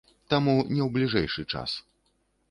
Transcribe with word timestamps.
Таму 0.33 0.53
не 0.75 0.79
ў 0.85 0.87
бліжэйшы 0.95 1.45
час. 1.57 1.75